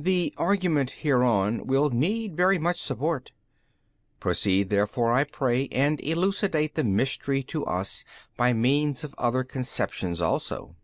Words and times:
B. 0.00 0.30
The 0.30 0.34
argument 0.36 0.90
hereon 1.00 1.66
will 1.66 1.90
need 1.90 2.36
very 2.36 2.56
much 2.56 2.80
support: 2.80 3.32
proceed 4.20 4.70
therefore 4.70 5.12
I 5.12 5.24
pray 5.24 5.66
and 5.72 6.00
elucidate 6.04 6.76
the 6.76 6.84
Mystery 6.84 7.42
to 7.42 7.66
us 7.66 8.04
by 8.36 8.52
means 8.52 9.02
of 9.02 9.12
other 9.18 9.42
conceptions 9.42 10.20
also. 10.20 10.76